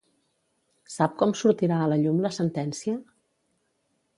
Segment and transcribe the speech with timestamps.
[0.93, 2.99] Sap com sortirà a la llum la sentència?